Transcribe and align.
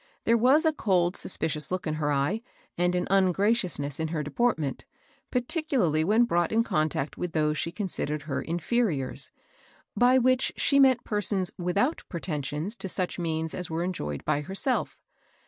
There 0.25 0.35
was 0.35 0.65
a 0.65 0.73
cold, 0.73 1.15
suspicions 1.15 1.69
look 1.69 1.85
in 1.85 1.93
her 1.93 2.11
eye, 2.11 2.41
and 2.75 2.95
an 2.95 3.05
ungraciousness 3.11 3.99
in 3.99 4.07
her 4.07 4.23
deportment, 4.23 4.83
particularly 5.29 6.03
when 6.03 6.23
brought 6.23 6.51
in 6.51 6.63
contact 6.63 7.19
with 7.19 7.33
those 7.33 7.59
she 7.59 7.71
called 7.71 8.21
her 8.23 8.41
"inferiors," 8.41 9.29
by 9.95 10.17
which 10.17 10.53
she 10.57 10.79
meant 10.79 11.03
persons 11.03 11.51
without 11.55 12.01
pretensions 12.09 12.75
to 12.77 12.89
such 12.89 13.19
means 13.19 13.53
as 13.53 13.69
were 13.69 13.83
enjoyed 13.83 14.25
by 14.25 14.41
herself. 14.41 14.97